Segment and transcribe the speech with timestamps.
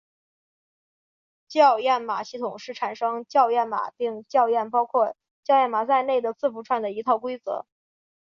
[1.47, 7.67] 校验码系统是产生校验码并校验包括校验码在内的字符串的一套规则。